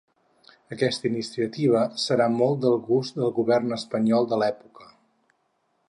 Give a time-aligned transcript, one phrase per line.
[0.75, 4.91] Aquesta iniciativa serà molt del gust del govern espanyol de l'època.